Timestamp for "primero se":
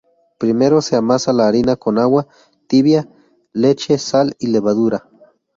0.39-0.95